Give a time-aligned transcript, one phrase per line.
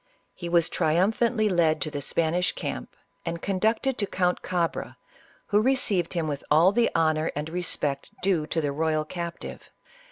[0.33, 4.97] He was triumphantly led to the Spanish camp and conducted to Count Cabra,
[5.49, 9.69] who re ceived him with all the honor and respect due to the royal captive.